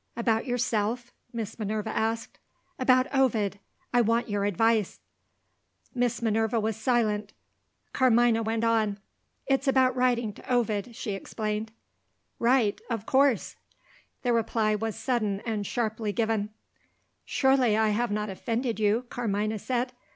[0.17, 2.39] "About yourself?" Miss Minerva asked.
[2.79, 3.59] "About Ovid.
[3.93, 4.99] I want your advice."
[5.93, 7.33] Miss Minerva was silent.
[7.93, 8.97] Carmina went on.
[9.45, 11.71] "It's about writing to Ovid," she explained.
[12.39, 13.57] "Write, of course!"
[14.23, 16.49] The reply was suddenly and sharply given.
[17.23, 19.93] "Surely, I have not offended you?" Carmina said.